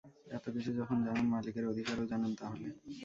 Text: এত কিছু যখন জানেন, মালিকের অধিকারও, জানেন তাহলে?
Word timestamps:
এত 0.31 0.45
কিছু 0.55 0.71
যখন 0.79 0.97
জানেন, 1.05 1.25
মালিকের 1.33 1.65
অধিকারও, 1.71 2.09
জানেন 2.11 2.31
তাহলে? 2.35 2.67